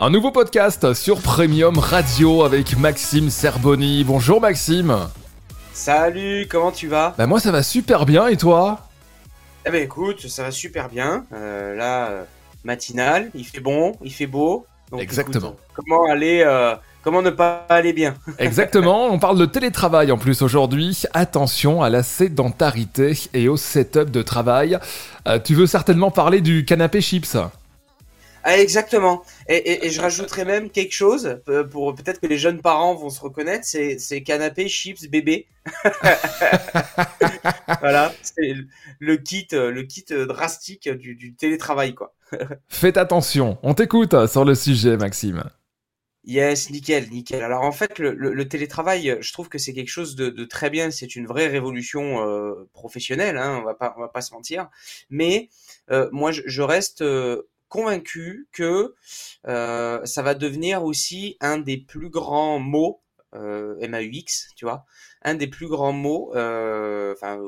Un 0.00 0.10
nouveau 0.10 0.30
podcast 0.30 0.94
sur 0.94 1.20
Premium 1.20 1.76
Radio 1.76 2.44
avec 2.44 2.78
Maxime 2.78 3.30
Serboni. 3.30 4.04
Bonjour 4.04 4.40
Maxime. 4.40 4.96
Salut, 5.72 6.46
comment 6.48 6.70
tu 6.70 6.86
vas? 6.86 7.16
Bah 7.18 7.26
moi 7.26 7.40
ça 7.40 7.50
va 7.50 7.64
super 7.64 8.06
bien 8.06 8.28
et 8.28 8.36
toi? 8.36 8.86
Eh 9.66 9.70
ben 9.70 9.82
écoute, 9.82 10.28
ça 10.28 10.44
va 10.44 10.52
super 10.52 10.88
bien. 10.88 11.24
Euh, 11.32 11.74
là, 11.74 12.10
euh, 12.10 12.22
matinale, 12.62 13.32
il 13.34 13.44
fait 13.44 13.58
bon, 13.58 13.96
il 14.00 14.12
fait 14.12 14.28
beau. 14.28 14.66
Donc, 14.92 15.00
Exactement. 15.00 15.48
Écoute, 15.48 15.58
comment 15.74 16.04
aller 16.04 16.44
euh, 16.46 16.76
Comment 17.02 17.20
ne 17.20 17.30
pas 17.30 17.66
aller 17.68 17.92
bien? 17.92 18.14
Exactement, 18.38 19.06
on 19.06 19.18
parle 19.18 19.36
de 19.36 19.46
télétravail 19.46 20.12
en 20.12 20.16
plus 20.16 20.42
aujourd'hui. 20.42 21.02
Attention 21.12 21.82
à 21.82 21.90
la 21.90 22.04
sédentarité 22.04 23.18
et 23.34 23.48
au 23.48 23.56
setup 23.56 24.12
de 24.12 24.22
travail. 24.22 24.78
Tu 25.44 25.56
veux 25.56 25.66
certainement 25.66 26.12
parler 26.12 26.40
du 26.40 26.64
canapé 26.64 27.00
chips? 27.00 27.36
Ah, 28.50 28.58
exactement. 28.58 29.24
Et, 29.46 29.90
je 29.90 30.00
rajouterais 30.00 30.46
même 30.46 30.70
quelque 30.70 30.94
chose 30.94 31.38
euh, 31.50 31.64
pour 31.64 31.94
peut-être 31.94 32.18
que 32.18 32.26
les 32.26 32.38
jeunes 32.38 32.62
parents 32.62 32.94
vont 32.94 33.10
se 33.10 33.20
reconnaître, 33.20 33.66
c'est 33.66 34.22
canapé, 34.22 34.68
chips, 34.68 35.06
bébé. 35.10 35.48
voilà, 37.80 38.10
c'est 38.22 38.54
le 39.00 39.16
kit, 39.18 39.48
euh, 39.52 39.70
le 39.70 39.82
kit 39.82 40.06
euh, 40.12 40.24
drastique 40.24 40.88
du, 40.88 41.34
télétravail 41.34 41.94
quoi. 41.94 42.14
Faites 42.68 42.96
attention, 42.96 43.58
on 43.62 43.74
t'écoute 43.74 44.26
sur 44.26 44.46
le 44.46 44.54
sujet, 44.54 44.96
Maxime. 44.96 45.44
Yes, 46.24 46.70
nickel, 46.70 47.10
nickel. 47.10 47.42
Alors 47.42 47.64
en 47.64 47.72
fait, 47.72 47.98
le, 47.98 48.48
télétravail, 48.48 49.18
je 49.20 49.32
trouve 49.34 49.50
que 49.50 49.58
c'est 49.58 49.74
quelque 49.74 49.90
chose 49.90 50.16
de, 50.16 50.44
très 50.46 50.70
bien. 50.70 50.90
C'est 50.90 51.16
une 51.16 51.26
vraie 51.26 51.48
révolution 51.48 52.16
professionnelle. 52.72 53.36
Hein, 53.36 53.58
on 53.60 53.64
va 53.64 53.74
pas, 53.74 53.94
on 53.98 54.00
va 54.00 54.08
pas 54.08 54.20
se 54.22 54.32
mentir. 54.32 54.68
Mais 55.10 55.48
moi, 56.12 56.32
je, 56.32 56.62
reste 56.62 57.02
convaincu 57.68 58.48
que 58.52 58.94
euh, 59.46 60.04
ça 60.04 60.22
va 60.22 60.34
devenir 60.34 60.84
aussi 60.84 61.36
un 61.40 61.58
des 61.58 61.76
plus 61.78 62.10
grands 62.10 62.58
mots 62.58 63.02
MAUX, 63.32 64.54
tu 64.56 64.64
vois, 64.64 64.86
un 65.22 65.34
des 65.34 65.46
plus 65.48 65.68
grands 65.68 65.92
mots, 65.92 66.32
euh, 66.34 67.12
enfin 67.12 67.40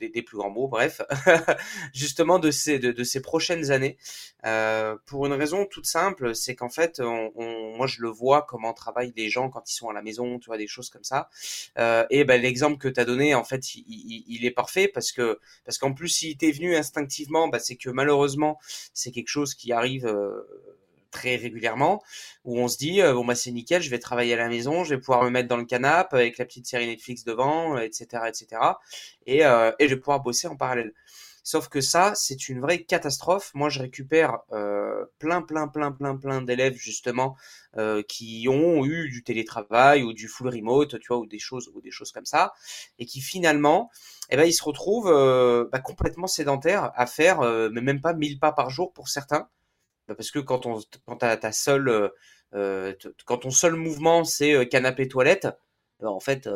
des, 0.00 0.08
des, 0.08 0.22
plus 0.22 0.36
grands 0.36 0.50
mots, 0.50 0.68
bref, 0.68 1.00
justement 1.94 2.38
de 2.38 2.50
ces 2.50 2.78
de, 2.78 2.92
de 2.92 3.04
ces 3.04 3.22
prochaines 3.22 3.70
années, 3.70 3.96
euh, 4.44 4.96
pour 5.06 5.26
une 5.26 5.32
raison 5.32 5.66
toute 5.66 5.86
simple, 5.86 6.34
c'est 6.34 6.54
qu'en 6.56 6.68
fait, 6.68 7.00
on, 7.00 7.30
on, 7.36 7.76
moi 7.76 7.86
je 7.86 8.02
le 8.02 8.08
vois 8.08 8.42
comment 8.42 8.72
travaillent 8.72 9.12
les 9.16 9.28
gens 9.28 9.50
quand 9.50 9.70
ils 9.70 9.74
sont 9.74 9.88
à 9.88 9.92
la 9.92 10.02
maison, 10.02 10.38
tu 10.38 10.46
vois, 10.46 10.58
des 10.58 10.66
choses 10.66 10.90
comme 10.90 11.04
ça. 11.04 11.30
Euh, 11.78 12.04
et 12.10 12.24
ben 12.24 12.40
l'exemple 12.40 12.78
que 12.78 12.88
tu 12.88 13.00
as 13.00 13.04
donné, 13.04 13.34
en 13.34 13.44
fait, 13.44 13.74
il, 13.74 14.24
il, 14.28 14.44
est 14.44 14.50
parfait 14.50 14.88
parce 14.88 15.12
que 15.12 15.38
parce 15.64 15.78
qu'en 15.78 15.92
plus, 15.92 16.08
s'il 16.08 16.36
t'est 16.36 16.50
venu 16.50 16.74
instinctivement, 16.76 17.48
bah, 17.48 17.58
c'est 17.58 17.76
que 17.76 17.90
malheureusement, 17.90 18.58
c'est 18.94 19.12
quelque 19.12 19.28
chose 19.28 19.54
qui 19.54 19.72
arrive 19.72 20.06
euh, 20.06 20.42
très 21.12 21.36
régulièrement 21.36 22.02
où 22.44 22.58
on 22.58 22.66
se 22.66 22.76
dit 22.78 23.00
euh, 23.00 23.14
bon 23.14 23.24
bah 23.24 23.36
c'est 23.36 23.52
nickel, 23.52 23.82
je 23.82 23.90
vais 23.90 24.00
travailler 24.00 24.34
à 24.34 24.38
la 24.38 24.48
maison, 24.48 24.82
je 24.82 24.94
vais 24.94 25.00
pouvoir 25.00 25.22
me 25.22 25.30
mettre 25.30 25.48
dans 25.48 25.56
le 25.56 25.64
canapé 25.64 26.16
avec 26.16 26.38
la 26.38 26.44
petite 26.44 26.66
série 26.66 26.88
Netflix 26.88 27.24
devant, 27.24 27.78
etc., 27.78 28.06
euh, 28.14 28.26
etc. 28.26 28.46
Et, 29.26 29.44
euh, 29.44 29.70
et 29.78 29.88
je 29.88 29.94
vais 29.94 30.00
pouvoir 30.00 30.20
bosser 30.20 30.48
en 30.48 30.56
parallèle. 30.56 30.92
Sauf 31.44 31.68
que 31.68 31.80
ça, 31.80 32.14
c'est 32.14 32.48
une 32.48 32.60
vraie 32.60 32.84
catastrophe. 32.84 33.50
Moi, 33.54 33.68
je 33.68 33.80
récupère 33.80 34.38
euh, 34.52 35.04
plein, 35.18 35.42
plein, 35.42 35.66
plein, 35.66 35.90
plein, 35.90 36.16
plein 36.16 36.40
d'élèves 36.40 36.76
justement 36.76 37.36
euh, 37.76 38.02
qui 38.02 38.46
ont 38.48 38.84
eu 38.84 39.08
du 39.10 39.24
télétravail 39.24 40.04
ou 40.04 40.12
du 40.12 40.28
full 40.28 40.48
remote, 40.48 41.00
tu 41.00 41.08
vois, 41.08 41.18
ou 41.18 41.26
des 41.26 41.40
choses, 41.40 41.68
ou 41.74 41.80
des 41.80 41.90
choses 41.90 42.12
comme 42.12 42.26
ça, 42.26 42.52
et 43.00 43.06
qui 43.06 43.20
finalement, 43.20 43.90
eh 44.30 44.36
ben, 44.36 44.44
ils 44.44 44.52
se 44.52 44.62
retrouvent 44.62 45.10
euh, 45.12 45.68
bah, 45.72 45.80
complètement 45.80 46.28
sédentaires 46.28 46.92
à 46.94 47.06
faire, 47.06 47.40
mais 47.40 47.80
même 47.80 48.00
pas 48.00 48.14
1000 48.14 48.38
pas 48.38 48.52
par 48.52 48.70
jour 48.70 48.92
pour 48.92 49.08
certains. 49.08 49.48
Parce 50.14 50.30
que 50.30 50.38
quand 50.38 50.66
on 50.66 50.80
quand 51.06 51.16
ta 51.16 51.36
euh, 51.36 52.08
euh 52.54 52.94
quand 53.24 53.38
ton 53.38 53.50
seul 53.50 53.74
mouvement 53.74 54.24
c'est 54.24 54.54
euh, 54.54 54.64
canapé 54.64 55.08
toilette 55.08 55.48
bah, 56.00 56.10
en 56.10 56.20
fait 56.20 56.48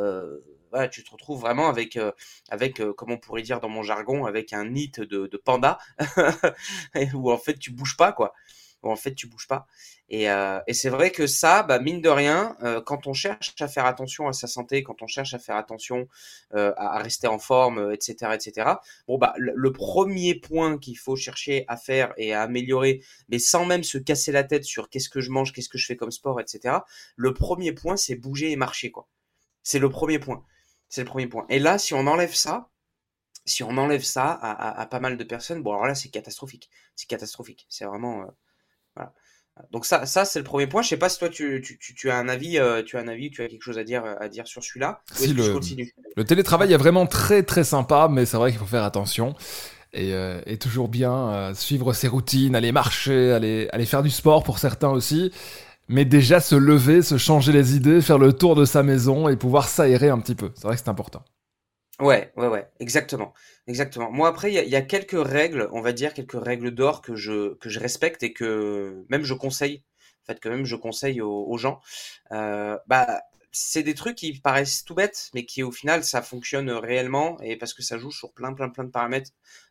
tu 0.90 1.04
te 1.04 1.10
retrouves 1.10 1.40
vraiment 1.40 1.68
avec 1.68 1.98
avec 2.50 2.82
comme 2.96 3.10
on 3.12 3.18
pourrait 3.18 3.42
dire 3.42 3.60
dans 3.60 3.68
mon 3.68 3.82
jargon 3.82 4.26
avec 4.26 4.52
un 4.52 4.66
nid 4.66 4.92
de, 4.98 5.26
de 5.26 5.36
panda 5.36 5.78
où 7.14 7.30
en 7.30 7.38
fait 7.38 7.58
tu 7.58 7.70
bouges 7.70 7.96
pas 7.96 8.12
quoi 8.12 8.34
en 8.90 8.96
fait 8.96 9.14
tu 9.14 9.26
bouges 9.26 9.48
pas. 9.48 9.66
Et, 10.08 10.30
euh, 10.30 10.60
c'est 10.70 10.88
vrai 10.88 11.10
que 11.10 11.26
ça, 11.26 11.62
bah, 11.64 11.80
mine 11.80 12.00
de 12.00 12.08
rien, 12.08 12.56
euh, 12.62 12.80
quand 12.80 13.06
on 13.08 13.12
cherche 13.12 13.54
à 13.60 13.66
faire 13.66 13.86
attention 13.86 14.28
à 14.28 14.32
sa 14.32 14.46
santé, 14.46 14.82
quand 14.84 15.02
on 15.02 15.06
cherche 15.08 15.34
à 15.34 15.38
faire 15.38 15.56
attention 15.56 16.06
euh, 16.54 16.72
à, 16.76 16.98
rester 16.98 17.26
en 17.26 17.38
forme, 17.38 17.92
etc., 17.92 18.32
etc. 18.34 18.70
Bon 19.08 19.18
bah 19.18 19.34
le, 19.36 19.72
premier 19.72 20.34
point 20.34 20.78
qu'il 20.78 20.96
faut 20.96 21.16
chercher 21.16 21.64
à 21.68 21.76
faire 21.76 22.12
et 22.16 22.32
à 22.32 22.42
améliorer, 22.42 23.02
mais 23.28 23.38
sans 23.38 23.66
même 23.66 23.82
se 23.82 23.98
casser 23.98 24.32
la 24.32 24.44
tête 24.44 24.64
sur 24.64 24.88
qu'est-ce 24.90 25.08
que 25.08 25.20
je 25.20 25.30
mange, 25.30 25.52
qu'est-ce 25.52 25.68
que 25.68 25.78
je 25.78 25.86
fais 25.86 25.96
comme 25.96 26.12
sport, 26.12 26.40
etc. 26.40 26.78
Le 27.16 27.34
premier 27.34 27.72
point, 27.72 27.96
c'est 27.96 28.14
bouger 28.14 28.52
et 28.52 28.56
marcher 28.56 28.90
quoi. 28.92 29.08
C'est 29.62 29.80
le 29.80 29.90
premier 29.90 30.18
point. 30.20 30.44
C'est 30.88 31.02
le 31.02 31.08
premier 31.08 31.26
point. 31.26 31.46
Et 31.48 31.58
là, 31.58 31.78
si 31.78 31.94
on 31.94 32.06
enlève 32.06 32.34
ça, 32.34 32.70
si 33.44 33.62
on 33.64 33.76
enlève 33.76 34.04
ça 34.04 34.30
à, 34.30 34.52
à, 34.52 34.80
à 34.80 34.86
pas 34.86 35.00
mal 35.00 35.16
de 35.16 35.24
personnes, 35.24 35.62
bon 35.62 35.72
alors 35.72 35.86
là 35.86 35.94
c'est 35.96 36.10
catastrophique. 36.10 36.70
C'est 36.94 37.08
catastrophique. 37.08 37.66
C'est 37.68 37.84
vraiment 37.84 38.26
voilà. 38.96 39.12
Donc 39.72 39.86
ça, 39.86 40.04
ça 40.04 40.24
c'est 40.24 40.38
le 40.38 40.44
premier 40.44 40.66
point. 40.66 40.82
Je 40.82 40.88
sais 40.88 40.96
pas 40.98 41.08
si 41.08 41.18
toi 41.18 41.30
tu, 41.30 41.62
tu, 41.62 41.94
tu, 41.94 42.10
as 42.10 42.16
un 42.16 42.28
avis, 42.28 42.58
euh, 42.58 42.82
tu 42.82 42.98
as 42.98 43.00
un 43.00 43.08
avis, 43.08 43.30
tu 43.30 43.42
as 43.42 43.48
quelque 43.48 43.62
chose 43.62 43.78
à 43.78 43.84
dire 43.84 44.04
à 44.20 44.28
dire 44.28 44.46
sur 44.46 44.62
celui-là. 44.62 45.00
Si 45.12 45.32
le, 45.32 45.58
le, 46.16 46.24
télétravail 46.24 46.72
est 46.72 46.76
vraiment 46.76 47.06
très 47.06 47.42
très 47.42 47.64
sympa, 47.64 48.08
mais 48.10 48.26
c'est 48.26 48.36
vrai 48.36 48.50
qu'il 48.50 48.60
faut 48.60 48.66
faire 48.66 48.84
attention 48.84 49.34
et, 49.94 50.12
euh, 50.12 50.40
et 50.44 50.58
toujours 50.58 50.88
bien 50.88 51.12
euh, 51.12 51.54
suivre 51.54 51.94
ses 51.94 52.08
routines, 52.08 52.54
aller 52.54 52.70
marcher, 52.70 53.32
aller 53.32 53.68
aller 53.72 53.86
faire 53.86 54.02
du 54.02 54.10
sport 54.10 54.44
pour 54.44 54.58
certains 54.58 54.90
aussi. 54.90 55.32
Mais 55.88 56.04
déjà 56.04 56.40
se 56.40 56.56
lever, 56.56 57.00
se 57.00 57.16
changer 57.16 57.52
les 57.52 57.76
idées, 57.76 58.02
faire 58.02 58.18
le 58.18 58.32
tour 58.32 58.56
de 58.56 58.64
sa 58.64 58.82
maison 58.82 59.28
et 59.28 59.36
pouvoir 59.36 59.68
s'aérer 59.68 60.10
un 60.10 60.18
petit 60.18 60.34
peu. 60.34 60.50
C'est 60.56 60.66
vrai 60.66 60.76
que 60.76 60.82
c'est 60.82 60.90
important. 60.90 61.24
Ouais, 61.98 62.30
ouais, 62.36 62.48
ouais, 62.48 62.68
exactement, 62.78 63.32
exactement. 63.66 64.10
Moi 64.12 64.28
après, 64.28 64.50
il 64.50 64.54
y 64.54 64.58
a, 64.58 64.64
y 64.64 64.76
a, 64.76 64.82
quelques 64.82 65.16
règles, 65.16 65.66
on 65.72 65.80
va 65.80 65.92
dire 65.92 66.12
quelques 66.12 66.38
règles 66.38 66.70
d'or 66.72 67.00
que 67.00 67.16
je 67.16 67.54
que 67.54 67.70
je 67.70 67.80
respecte 67.80 68.22
et 68.22 68.34
que 68.34 69.06
même 69.08 69.24
je 69.24 69.32
conseille, 69.32 69.82
en 70.22 70.26
fait 70.26 70.38
que 70.38 70.50
même 70.50 70.66
je 70.66 70.76
conseille 70.76 71.22
aux, 71.22 71.56
gens. 71.56 71.80
Euh, 72.32 72.76
bah 72.86 73.22
c'est 73.58 73.82
des 73.82 73.94
trucs 73.94 74.16
qui 74.16 74.38
paraissent 74.38 74.84
tout 74.84 74.94
bêtes, 74.94 75.30
mais 75.34 75.46
qui 75.46 75.62
au 75.62 75.72
final 75.72 76.04
ça 76.04 76.20
fonctionne 76.20 76.70
réellement 76.70 77.40
et 77.40 77.56
parce 77.56 77.72
que 77.72 77.82
ça 77.82 77.96
joue 77.96 78.10
sur 78.10 78.32
plein 78.34 78.52
plein 78.52 78.68
plein 78.68 78.84
de 78.84 78.90
paramètres, 78.90 79.30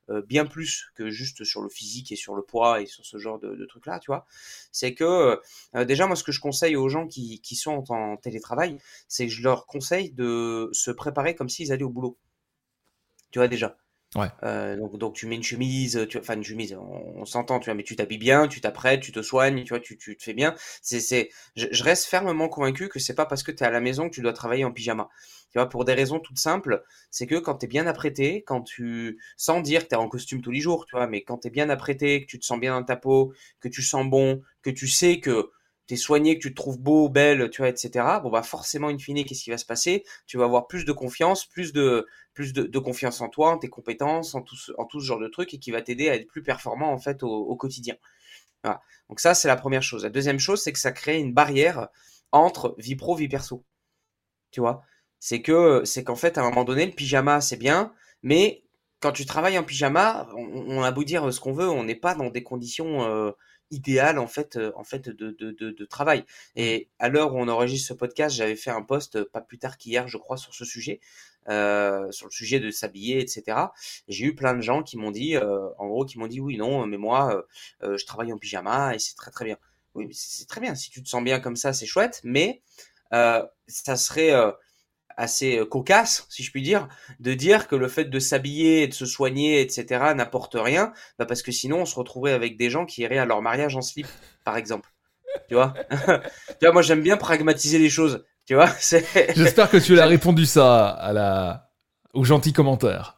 euh, 0.10 0.24
bien 0.24 0.48
plus 0.48 0.88
que 0.96 1.12
juste 1.12 1.44
sur 1.44 1.62
le 1.62 1.70
physique 1.70 2.12
et 2.12 2.16
sur 2.16 2.36
le 2.36 2.42
poids 2.42 2.82
et 2.82 2.88
sur 2.88 3.06
ce 3.06 3.20
genre 3.20 3.38
de, 3.40 3.56
de 3.56 3.66
trucs 3.66 3.86
là, 3.86 4.00
tu 4.00 4.08
vois. 4.08 4.26
C'est 4.72 4.96
que 4.96 5.40
euh, 5.76 5.86
déjà 5.86 6.08
moi 6.08 6.16
ce 6.16 6.24
que 6.24 6.32
je 6.32 6.40
conseille 6.42 6.76
aux 6.76 6.90
gens 6.90 7.08
qui, 7.08 7.42
qui 7.42 7.56
sont 7.56 7.84
en 7.92 8.18
télétravail, 8.18 8.80
c'est 9.08 9.28
que 9.28 9.32
je 9.34 9.44
leur 9.44 9.68
conseille 9.68 10.12
de 10.12 10.70
se 10.74 10.90
préparer 10.90 11.36
comme 11.36 11.50
s'ils 11.50 11.72
allaient 11.72 11.84
au 11.84 11.90
boulot. 11.90 12.18
Tu 13.30 13.38
vois 13.40 13.48
déjà. 13.48 13.78
Ouais. 14.16 14.28
Euh, 14.44 14.78
donc, 14.98 15.14
tu 15.14 15.28
mets 15.28 15.36
une 15.36 15.44
chemise, 15.44 16.06
tu, 16.10 16.18
enfin 16.18 16.36
une 16.36 16.44
chemise, 16.44 16.78
on, 16.80 17.26
s'entend, 17.26 17.60
tu 17.60 17.66
vois, 17.66 17.74
mais 17.76 17.84
tu 17.84 17.96
t'habilles 17.98 18.18
bien, 18.18 18.48
tu 18.48 18.62
t'apprêtes, 18.62 19.02
tu 19.02 19.12
te 19.12 19.22
soignes, 19.22 19.64
tu 19.64 19.70
vois, 19.70 19.82
tu, 19.82 19.98
tu 19.98 20.16
te 20.16 20.24
fais 20.24 20.34
bien. 20.34 20.56
C'est, 20.82 21.02
c'est, 21.02 21.30
je, 21.56 21.84
reste 21.84 22.06
fermement 22.06 22.48
convaincu 22.48 22.88
que 22.88 23.00
c'est 23.00 23.16
pas 23.16 23.26
parce 23.26 23.44
que 23.44 23.52
tu 23.52 23.64
es 23.64 23.68
à 23.68 23.72
la 23.72 23.82
maison 23.82 24.10
que 24.10 24.16
tu 24.16 24.22
dois 24.22 24.32
travailler 24.32 24.64
en 24.64 24.72
pyjama. 24.72 25.10
Tu 25.52 25.60
vois, 25.60 25.68
pour 25.68 25.84
des 25.84 25.94
raisons 25.94 26.20
toutes 26.20 26.40
simples, 26.40 26.84
c'est 27.12 27.28
que 27.28 27.36
quand 27.36 27.56
tu 27.58 27.66
es 27.66 27.68
bien 27.68 27.88
apprêté, 27.88 28.44
quand 28.44 28.62
tu, 28.62 29.20
sans 29.36 29.60
dire 29.60 29.84
que 29.84 29.90
tu 29.90 29.96
en 29.96 30.08
costume 30.08 30.42
tous 30.42 30.52
les 30.52 30.62
jours, 30.62 30.86
tu 30.86 30.96
vois, 30.96 31.08
mais 31.08 31.24
quand 31.24 31.40
tu 31.40 31.48
es 31.48 31.52
bien 31.52 31.70
apprêté, 31.70 32.22
que 32.22 32.28
tu 32.28 32.40
te 32.40 32.46
sens 32.46 32.60
bien 32.60 32.80
dans 32.80 32.86
ta 32.86 32.96
peau, 32.96 33.34
que 33.60 33.68
tu 33.68 33.82
sens 33.82 34.06
bon, 34.06 34.42
que 34.62 34.70
tu 34.70 34.88
sais 34.88 35.20
que 35.20 35.52
t'es 35.88 35.96
soigné, 35.96 36.38
que 36.38 36.42
tu 36.44 36.52
te 36.52 36.56
trouves 36.56 36.80
beau, 36.80 37.10
belle, 37.10 37.50
tu 37.50 37.62
vois, 37.62 37.70
etc. 37.70 38.20
Bon 38.24 38.30
bah 38.30 38.44
forcément, 38.44 38.88
in 38.90 38.98
fine, 38.98 39.24
qu'est-ce 39.24 39.44
qui 39.44 39.50
va 39.50 39.58
se 39.58 39.66
passer? 39.66 40.04
Tu 40.28 40.38
vas 40.38 40.46
avoir 40.46 40.68
plus 40.68 40.86
de 40.86 40.92
confiance, 40.92 41.46
plus 41.46 41.74
de 41.74 42.08
plus 42.34 42.54
de, 42.54 42.80
confiance 42.80 43.22
en 43.22 43.30
toi, 43.30 43.52
en 43.52 43.58
tes 43.58 43.70
compétences, 43.70 44.36
en 44.36 44.42
tout 44.42 44.58
ce, 44.58 44.72
en 44.78 44.86
tout 44.86 45.00
ce 45.00 45.06
genre 45.06 45.20
de 45.20 45.28
trucs 45.30 45.54
et 45.54 45.60
qui 45.60 45.72
va 45.72 45.82
t'aider 45.82 46.10
à 46.10 46.16
être 46.16 46.28
plus 46.28 46.44
performant 46.44 46.92
en 46.92 46.98
fait 47.00 47.24
au, 47.24 47.30
au 47.30 47.56
quotidien. 47.56 47.96
Voilà. 48.64 48.82
Donc 49.10 49.20
ça, 49.20 49.34
c'est 49.34 49.48
la 49.48 49.56
première 49.56 49.84
chose. 49.84 50.04
La 50.04 50.10
deuxième 50.10 50.40
chose, 50.40 50.62
c'est 50.62 50.74
que 50.74 50.80
ça 50.80 50.92
crée 50.92 51.20
une 51.20 51.34
barrière 51.34 51.90
entre 52.32 52.76
vie 52.78 52.96
pro, 52.96 53.16
vie 53.16 53.30
perso. 53.30 53.64
Tu 54.52 54.60
vois? 54.60 54.84
C'est 55.20 55.42
que 55.42 55.84
c'est 55.86 56.04
qu'en 56.04 56.16
fait, 56.16 56.38
à 56.38 56.42
un 56.42 56.50
moment 56.50 56.66
donné, 56.66 56.86
le 56.86 56.92
pyjama, 56.92 57.42
c'est 57.42 57.58
bien, 57.58 57.94
mais 58.24 58.64
quand 59.00 59.12
tu 59.12 59.26
travailles 59.26 59.58
en 59.58 59.64
pyjama, 59.64 60.28
on, 60.36 60.80
on 60.80 60.84
a 60.84 60.92
beau 60.92 61.04
dire 61.04 61.32
ce 61.34 61.40
qu'on 61.40 61.54
veut, 61.54 61.70
on 61.70 61.84
n'est 61.84 61.96
pas 61.96 62.16
dans 62.16 62.30
des 62.30 62.44
conditions 62.44 63.04
euh, 63.04 63.32
idéal 63.72 64.20
en 64.20 64.28
fait 64.28 64.60
en 64.76 64.84
fait 64.84 65.10
de, 65.10 65.32
de, 65.32 65.52
de, 65.52 65.72
de, 65.72 65.86
travail. 65.86 66.26
Et 66.56 66.90
à 67.00 67.10
l'heure 67.10 67.34
où 67.34 67.40
on 67.40 67.48
enregistre 67.48 67.90
ce 67.90 67.94
podcast 67.94 68.36
j'avais 68.36 68.56
fait 68.56 68.72
un 68.72 68.82
post 68.82 69.24
pas 69.24 69.42
plus 69.42 69.58
tard 69.58 69.78
qu'hier 69.78 70.08
je 70.08 70.18
crois 70.18 70.38
sur 70.38 70.54
ce 70.54 70.66
sujet 70.66 71.00
euh, 71.50 72.12
sur 72.12 72.26
le 72.28 72.32
sujet 72.32 72.60
de 72.60 72.72
s'habiller 72.72 73.20
etc 73.20 73.58
j'ai 74.08 74.26
eu 74.26 74.36
plein 74.36 74.56
de 74.56 74.62
gens 74.62 74.82
qui 74.82 74.98
m'ont 74.98 75.12
dit 75.12 75.36
euh, 75.36 75.70
en 75.78 75.88
gros 75.88 76.06
qui 76.06 76.18
m'ont 76.18 76.28
dit 76.28 76.40
oui 76.40 76.58
non 76.58 76.88
mais 76.88 76.98
moi 76.98 77.46
euh, 77.84 77.98
je 77.98 78.06
travaille 78.06 78.34
en 78.34 78.38
pyjama 78.38 78.96
et 78.96 79.00
c'est 79.00 79.16
très 79.16 79.32
très 79.32 79.46
bien. 79.46 79.58
Oui 79.94 80.10
c'est 80.12 80.48
très 80.48 80.62
bien. 80.62 80.76
Si 80.76 80.90
tu 80.90 81.02
te 81.04 81.10
sens 81.10 81.24
bien 81.24 81.40
comme 81.40 81.56
ça 81.56 81.74
c'est 81.74 81.86
chouette 81.86 82.22
mais 82.24 82.62
ça 83.12 83.96
serait 83.96 84.34
assez 85.18 85.58
euh, 85.58 85.66
cocasse, 85.66 86.26
si 86.30 86.44
je 86.44 86.52
puis 86.52 86.62
dire, 86.62 86.88
de 87.20 87.34
dire 87.34 87.68
que 87.68 87.76
le 87.76 87.88
fait 87.88 88.06
de 88.06 88.20
s'habiller, 88.20 88.88
de 88.88 88.94
se 88.94 89.06
soigner, 89.06 89.62
etc., 89.62 90.14
n'apporte 90.16 90.56
rien, 90.58 90.94
bah 91.20 91.26
parce 91.26 91.42
que 91.42 91.52
sinon 91.52 91.82
on 91.82 91.86
se 91.86 91.96
retrouverait 91.96 92.34
avec 92.34 92.58
des 92.58 92.70
gens 92.70 92.86
qui 92.86 93.02
iraient 93.02 93.18
à 93.18 93.26
leur 93.26 93.42
mariage 93.42 93.76
en 93.76 93.82
slip, 93.82 94.08
par 94.44 94.58
exemple. 94.58 94.90
tu 95.48 95.56
vois? 95.56 95.74
tu 95.90 96.66
vois, 96.66 96.72
moi 96.72 96.82
j'aime 96.82 97.02
bien 97.02 97.18
pragmatiser 97.18 97.80
les 97.80 97.90
choses, 97.90 98.26
tu 98.46 98.56
vois? 98.56 98.70
J'espère 98.80 99.70
que 99.70 99.78
tu 99.78 100.00
as 100.00 100.06
répondu 100.08 100.46
ça 100.46 100.90
à 100.90 101.14
la, 101.14 101.70
aux 102.14 102.24
gentils 102.24 102.54
commentaires. 102.54 103.16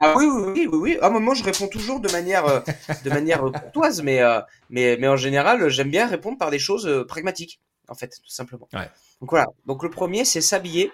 Ah 0.00 0.14
oui, 0.16 0.26
oui, 0.26 0.52
oui, 0.54 0.68
oui, 0.70 0.78
oui. 0.78 0.98
Ah, 1.02 1.10
moi, 1.10 1.34
je 1.34 1.42
réponds 1.42 1.66
toujours 1.66 1.98
de 1.98 2.10
manière, 2.12 2.46
euh, 2.46 2.60
de 3.04 3.10
manière 3.10 3.40
courtoise, 3.40 4.00
mais, 4.02 4.22
euh, 4.22 4.40
mais, 4.70 4.96
mais 5.00 5.08
en 5.08 5.16
général, 5.16 5.68
j'aime 5.70 5.90
bien 5.90 6.06
répondre 6.06 6.38
par 6.38 6.50
des 6.50 6.60
choses 6.60 6.86
euh, 6.86 7.04
pragmatiques, 7.04 7.60
en 7.88 7.94
fait, 7.94 8.08
tout 8.08 8.30
simplement. 8.30 8.68
Ouais. 8.72 8.88
Donc 9.20 9.30
voilà. 9.30 9.46
Donc 9.66 9.82
le 9.82 9.90
premier, 9.90 10.24
c'est 10.24 10.40
s'habiller. 10.40 10.92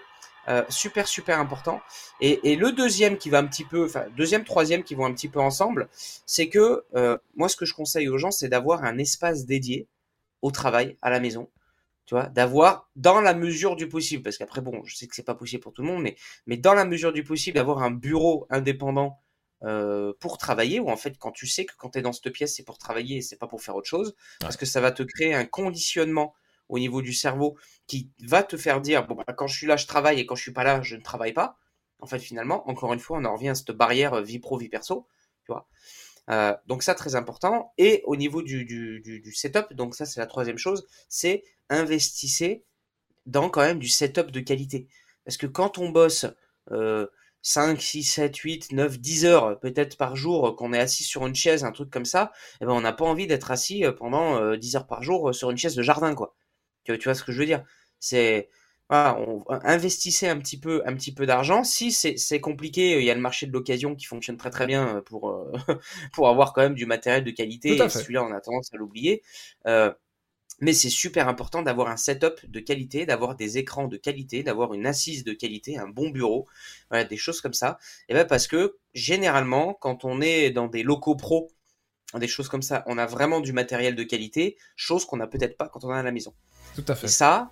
Super, 0.69 1.07
super 1.07 1.39
important. 1.39 1.81
Et, 2.21 2.51
et, 2.51 2.55
le 2.55 2.71
deuxième 2.71 3.17
qui 3.17 3.29
va 3.29 3.39
un 3.39 3.47
petit 3.47 3.65
peu, 3.65 3.85
enfin, 3.85 4.05
deuxième, 4.15 4.43
troisième 4.43 4.83
qui 4.83 4.95
vont 4.95 5.05
un 5.05 5.13
petit 5.13 5.29
peu 5.29 5.39
ensemble, 5.39 5.89
c'est 6.25 6.49
que 6.49 6.83
moi, 7.35 7.49
ce 7.49 7.55
que 7.55 7.65
je 7.65 7.73
conseille 7.73 8.09
aux 8.09 8.17
gens, 8.17 8.31
c'est 8.31 8.49
d'avoir 8.49 8.83
un 8.83 8.97
espace 8.97 9.45
dédié 9.45 9.87
au 10.41 10.51
travail, 10.51 10.97
à 11.01 11.09
la 11.09 11.19
maison 11.19 11.49
tu 12.05 12.13
vois, 12.13 12.27
d'avoir 12.27 12.89
dans 12.95 13.19
la 13.19 13.33
mesure 13.33 13.75
du 13.75 13.89
possible, 13.89 14.23
parce 14.23 14.37
qu'après 14.37 14.61
bon, 14.61 14.83
je 14.83 14.95
sais 14.95 15.07
que 15.07 15.15
c'est 15.15 15.23
pas 15.23 15.35
possible 15.35 15.63
pour 15.63 15.73
tout 15.73 15.81
le 15.81 15.87
monde, 15.87 16.03
mais 16.03 16.15
mais 16.45 16.57
dans 16.57 16.73
la 16.73 16.85
mesure 16.85 17.11
du 17.11 17.23
possible, 17.23 17.55
d'avoir 17.55 17.81
un 17.81 17.91
bureau 17.91 18.45
indépendant 18.49 19.19
euh, 19.63 20.13
pour 20.19 20.37
travailler, 20.37 20.79
ou 20.79 20.89
en 20.89 20.97
fait 20.97 21.17
quand 21.17 21.31
tu 21.31 21.47
sais 21.47 21.65
que 21.65 21.73
quand 21.77 21.91
tu 21.91 21.99
es 21.99 22.01
dans 22.01 22.13
cette 22.13 22.31
pièce, 22.31 22.55
c'est 22.55 22.63
pour 22.63 22.77
travailler 22.77 23.17
et 23.17 23.21
c'est 23.21 23.37
pas 23.37 23.47
pour 23.47 23.61
faire 23.61 23.75
autre 23.75 23.89
chose, 23.89 24.15
parce 24.39 24.55
que 24.57 24.65
ça 24.65 24.81
va 24.81 24.91
te 24.91 25.01
créer 25.01 25.33
un 25.33 25.45
conditionnement 25.45 26.35
au 26.69 26.79
niveau 26.79 27.01
du 27.01 27.13
cerveau 27.13 27.57
qui 27.87 28.11
va 28.23 28.43
te 28.43 28.57
faire 28.57 28.81
dire 28.81 29.07
bon 29.07 29.15
bah, 29.15 29.33
quand 29.35 29.47
je 29.47 29.55
suis 29.55 29.67
là 29.67 29.77
je 29.77 29.85
travaille 29.87 30.19
et 30.19 30.25
quand 30.25 30.35
je 30.35 30.41
suis 30.41 30.53
pas 30.53 30.63
là 30.63 30.81
je 30.81 30.95
ne 30.95 31.01
travaille 31.01 31.33
pas. 31.33 31.57
En 31.99 32.07
fait 32.07 32.19
finalement, 32.19 32.69
encore 32.69 32.93
une 32.93 32.99
fois, 32.99 33.17
on 33.17 33.25
en 33.25 33.35
revient 33.35 33.49
à 33.49 33.55
cette 33.55 33.71
barrière 33.71 34.15
euh, 34.15 34.21
vie 34.21 34.39
pro 34.39 34.57
vie 34.57 34.69
perso, 34.69 35.07
tu 35.45 35.51
vois. 35.51 35.67
Euh, 36.29 36.55
donc 36.67 36.83
ça 36.83 36.95
très 36.95 37.15
important. 37.15 37.73
Et 37.77 38.03
au 38.05 38.15
niveau 38.15 38.41
du, 38.41 39.31
setup, 39.33 39.73
donc 39.73 39.95
ça 39.95 40.05
c'est 40.05 40.19
la 40.19 40.27
troisième 40.27 40.57
chose, 40.57 40.85
c'est 41.07 41.43
investissez 41.69 42.65
dans 43.25 43.49
quand 43.49 43.61
même 43.61 43.79
du 43.79 43.89
setup 43.89 44.31
de 44.31 44.39
qualité. 44.39 44.87
Parce 45.23 45.37
que 45.37 45.47
quand 45.47 45.77
on 45.77 45.89
bosse 45.89 46.25
euh, 46.71 47.07
5, 47.45 47.79
6, 47.79 48.03
7, 48.03 48.35
8, 48.37 48.71
9, 48.71 48.99
10 48.99 49.25
heures 49.25 49.59
peut-être 49.59 49.97
par 49.97 50.15
jour, 50.15 50.55
qu'on 50.55 50.73
est 50.73 50.79
assis 50.79 51.03
sur 51.03 51.27
une 51.27 51.35
chaise, 51.35 51.63
un 51.63 51.71
truc 51.71 51.91
comme 51.91 52.03
ça, 52.05 52.31
eh 52.59 52.65
ben 52.65 52.71
on 52.71 52.81
n'a 52.81 52.91
pas 52.91 53.05
envie 53.05 53.27
d'être 53.27 53.51
assis 53.51 53.85
euh, 53.85 53.91
pendant 53.91 54.37
euh, 54.41 54.57
10 54.57 54.77
heures 54.77 54.87
par 54.87 55.03
jour 55.03 55.29
euh, 55.29 55.33
sur 55.33 55.51
une 55.51 55.57
chaise 55.57 55.75
de 55.75 55.83
jardin, 55.83 56.15
quoi. 56.15 56.35
Tu, 56.85 56.97
tu 56.97 57.05
vois 57.05 57.15
ce 57.15 57.23
que 57.23 57.31
je 57.31 57.39
veux 57.39 57.45
dire? 57.45 57.63
C'est 57.99 58.49
voilà, 58.89 59.17
on, 59.19 59.43
investissez 59.49 60.27
un 60.27 60.37
petit 60.37 60.59
peu, 60.59 60.83
un 60.85 60.93
petit 60.93 61.13
peu 61.13 61.25
d'argent. 61.25 61.63
Si 61.63 61.91
c'est 61.91 62.39
compliqué, 62.39 62.99
il 62.99 63.03
y 63.03 63.09
a 63.09 63.15
le 63.15 63.21
marché 63.21 63.47
de 63.47 63.51
l'occasion 63.51 63.95
qui 63.95 64.05
fonctionne 64.05 64.37
très 64.37 64.51
très 64.51 64.67
bien 64.67 65.01
pour 65.05 65.29
euh, 65.29 65.51
pour 66.13 66.29
avoir 66.29 66.53
quand 66.53 66.61
même 66.61 66.75
du 66.75 66.85
matériel 66.85 67.23
de 67.23 67.31
qualité. 67.31 67.77
Celui-là, 67.89 68.23
on 68.23 68.31
a 68.31 68.41
tendance 68.41 68.71
à 68.73 68.77
l'oublier. 68.77 69.23
Euh, 69.67 69.91
mais 70.61 70.73
c'est 70.73 70.89
super 70.89 71.27
important 71.27 71.63
d'avoir 71.63 71.89
un 71.89 71.97
setup 71.97 72.39
de 72.47 72.59
qualité, 72.59 73.05
d'avoir 73.05 73.35
des 73.35 73.57
écrans 73.57 73.87
de 73.87 73.97
qualité, 73.97 74.43
d'avoir 74.43 74.73
une 74.73 74.85
assise 74.85 75.23
de 75.23 75.33
qualité, 75.33 75.77
un 75.77 75.89
bon 75.89 76.09
bureau, 76.09 76.47
voilà, 76.89 77.03
des 77.03 77.17
choses 77.17 77.41
comme 77.41 77.53
ça. 77.53 77.77
Et 78.07 78.13
ben 78.13 78.25
parce 78.25 78.47
que 78.47 78.77
généralement, 78.93 79.73
quand 79.73 80.05
on 80.05 80.21
est 80.21 80.51
dans 80.51 80.67
des 80.67 80.83
locaux 80.83 81.15
pro, 81.15 81.51
des 82.13 82.27
choses 82.27 82.47
comme 82.47 82.61
ça, 82.61 82.83
on 82.87 82.97
a 82.97 83.05
vraiment 83.05 83.41
du 83.41 83.51
matériel 83.51 83.95
de 83.95 84.03
qualité, 84.03 84.57
chose 84.75 85.05
qu'on 85.05 85.17
n'a 85.17 85.27
peut-être 85.27 85.57
pas 85.57 85.67
quand 85.67 85.83
on 85.83 85.93
est 85.93 85.97
à 85.97 86.03
la 86.03 86.11
maison. 86.11 86.33
Tout 86.75 86.85
à 86.87 86.95
fait. 86.95 87.07
Et 87.07 87.09
ça, 87.09 87.51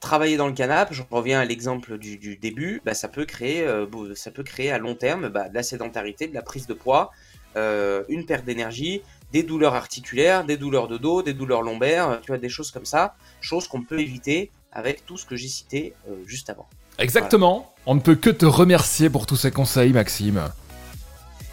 travailler 0.00 0.36
dans 0.36 0.46
le 0.46 0.52
canapé, 0.52 0.94
je 0.94 1.02
reviens 1.10 1.40
à 1.40 1.44
l'exemple 1.44 1.98
du, 1.98 2.18
du, 2.18 2.36
début, 2.36 2.80
bah, 2.84 2.94
ça 2.94 3.08
peut 3.08 3.24
créer, 3.24 3.66
euh, 3.66 3.86
ça 4.14 4.30
peut 4.30 4.42
créer 4.42 4.70
à 4.70 4.78
long 4.78 4.94
terme 4.94 5.28
bah, 5.28 5.48
de 5.48 5.54
la 5.54 5.62
sédentarité, 5.62 6.28
de 6.28 6.34
la 6.34 6.42
prise 6.42 6.66
de 6.66 6.74
poids, 6.74 7.10
euh, 7.56 8.04
une 8.08 8.26
perte 8.26 8.44
d'énergie, 8.44 9.02
des 9.32 9.42
douleurs 9.42 9.74
articulaires, 9.74 10.44
des 10.44 10.56
douleurs 10.56 10.88
de 10.88 10.98
dos, 10.98 11.22
des 11.22 11.34
douleurs 11.34 11.62
lombaires, 11.62 12.20
tu 12.22 12.28
vois, 12.28 12.38
des 12.38 12.48
choses 12.48 12.70
comme 12.70 12.84
ça, 12.84 13.16
choses 13.40 13.66
qu'on 13.66 13.82
peut 13.82 14.00
éviter 14.00 14.50
avec 14.72 15.06
tout 15.06 15.16
ce 15.16 15.24
que 15.24 15.36
j'ai 15.36 15.48
cité 15.48 15.94
euh, 16.08 16.14
juste 16.26 16.50
avant. 16.50 16.68
Exactement. 16.98 17.72
On 17.86 17.94
ne 17.94 18.00
peut 18.00 18.14
que 18.14 18.30
te 18.30 18.46
remercier 18.46 19.10
pour 19.10 19.26
tous 19.26 19.36
ces 19.36 19.50
conseils, 19.50 19.92
Maxime. 19.92 20.50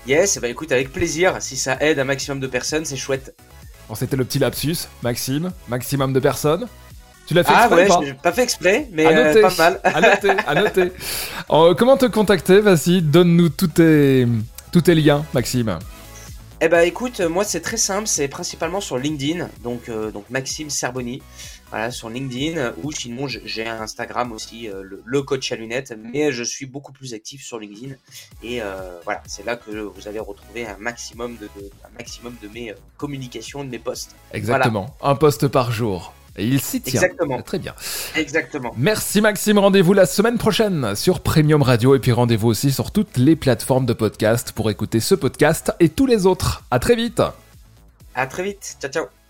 Yes, 0.07 0.39
bah 0.39 0.47
écoute, 0.47 0.71
avec 0.71 0.91
plaisir. 0.91 1.37
Si 1.39 1.57
ça 1.57 1.77
aide 1.79 1.99
un 1.99 2.03
maximum 2.03 2.39
de 2.39 2.47
personnes, 2.47 2.85
c'est 2.85 2.97
chouette. 2.97 3.35
Bon, 3.87 3.95
c'était 3.95 4.15
le 4.15 4.25
petit 4.25 4.39
lapsus, 4.39 4.87
Maxime. 5.03 5.51
Maximum 5.67 6.13
de 6.13 6.19
personnes. 6.19 6.67
Tu 7.27 7.33
l'as 7.33 7.43
fait 7.43 7.53
ah 7.55 7.65
exprès 7.65 7.75
ouais, 7.75 7.85
ou 7.85 7.99
pas 7.99 8.05
j'ai 8.05 8.13
pas 8.13 8.31
fait 8.31 8.43
exprès, 8.43 8.87
mais 8.91 9.05
euh, 9.05 9.41
pas 9.41 9.55
mal. 9.57 9.79
à 9.83 10.01
noter, 10.01 10.31
à 10.47 10.55
noter. 10.55 10.91
Euh, 11.51 11.73
comment 11.75 11.97
te 11.97 12.05
contacter 12.05 12.61
Vas-y, 12.61 13.01
donne-nous 13.01 13.49
tous 13.49 13.67
tes, 13.67 14.25
tous 14.71 14.81
tes 14.81 14.95
liens, 14.95 15.25
Maxime. 15.33 15.77
Eh 16.63 16.69
ben 16.69 16.81
écoute, 16.81 17.21
moi 17.21 17.43
c'est 17.43 17.61
très 17.61 17.77
simple, 17.77 18.05
c'est 18.05 18.27
principalement 18.27 18.81
sur 18.81 18.95
LinkedIn, 18.95 19.49
donc 19.63 19.89
euh, 19.89 20.11
donc 20.11 20.29
Maxime 20.29 20.69
Serboni, 20.69 21.23
voilà 21.71 21.89
sur 21.89 22.07
LinkedIn 22.07 22.73
ou 22.83 22.91
sinon 22.91 23.27
j'ai 23.27 23.67
un 23.67 23.81
Instagram 23.81 24.31
aussi, 24.31 24.69
euh, 24.69 24.83
le, 25.03 25.21
coach 25.23 25.51
à 25.51 25.55
lunettes, 25.55 25.91
mais 25.97 26.31
je 26.31 26.43
suis 26.43 26.67
beaucoup 26.67 26.91
plus 26.91 27.15
actif 27.15 27.43
sur 27.43 27.57
LinkedIn 27.57 27.95
et 28.43 28.61
euh, 28.61 28.99
voilà 29.05 29.23
c'est 29.25 29.43
là 29.43 29.55
que 29.55 29.71
vous 29.71 30.07
allez 30.07 30.19
retrouver 30.19 30.67
un 30.67 30.77
maximum 30.77 31.35
de 31.37 31.49
un 31.83 31.97
maximum 31.97 32.35
de 32.43 32.47
mes 32.47 32.75
communications, 32.95 33.63
de 33.63 33.69
mes 33.69 33.79
posts. 33.79 34.15
Exactement, 34.31 34.95
un 35.01 35.15
post 35.15 35.47
par 35.47 35.71
jour. 35.71 36.13
Et 36.37 36.45
il 36.45 36.61
s'y 36.61 36.81
tient. 36.81 37.01
Exactement. 37.01 37.41
Très 37.41 37.59
bien. 37.59 37.75
Exactement. 38.15 38.73
Merci 38.77 39.21
Maxime. 39.21 39.59
Rendez-vous 39.59 39.93
la 39.93 40.05
semaine 40.05 40.37
prochaine 40.37 40.95
sur 40.95 41.19
Premium 41.19 41.61
Radio 41.61 41.95
et 41.95 41.99
puis 41.99 42.11
rendez-vous 42.11 42.47
aussi 42.47 42.71
sur 42.71 42.91
toutes 42.91 43.17
les 43.17 43.35
plateformes 43.35 43.85
de 43.85 43.93
podcast 43.93 44.53
pour 44.53 44.69
écouter 44.69 44.99
ce 44.99 45.15
podcast 45.15 45.73
et 45.79 45.89
tous 45.89 46.05
les 46.05 46.25
autres. 46.25 46.63
À 46.71 46.79
très 46.79 46.95
vite. 46.95 47.21
À 48.15 48.27
très 48.27 48.43
vite. 48.43 48.77
Ciao 48.81 48.91
ciao. 48.91 49.20